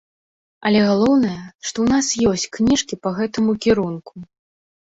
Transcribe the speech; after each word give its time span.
Але 0.69 0.79
галоўнае, 0.89 1.35
што 1.67 1.77
ў 1.83 1.87
нас 1.97 2.05
ёсць 2.31 2.47
кніжкі 2.57 2.95
па 3.05 3.09
гэтаму 3.19 3.51
кірунку. 3.67 4.15